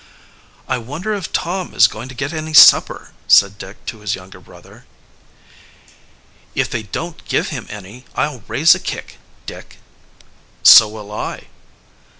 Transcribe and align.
"I 0.67 0.79
wonder 0.79 1.13
if 1.13 1.31
Tom 1.31 1.75
is 1.75 1.85
going 1.87 2.09
to 2.09 2.15
get 2.15 2.33
any 2.33 2.55
supper?" 2.55 3.11
said 3.27 3.59
Dick 3.59 3.85
to 3.85 3.99
his 3.99 4.15
younger 4.15 4.39
brother. 4.39 4.85
"If 6.55 6.71
they 6.71 6.81
don't 6.81 7.23
give 7.25 7.49
him 7.49 7.67
any, 7.69 8.05
I'll 8.15 8.41
raise 8.47 8.73
a 8.73 8.79
kick, 8.79 9.19
Dick." 9.45 9.77
"So 10.63 10.89
will 10.89 11.11
I." 11.11 11.45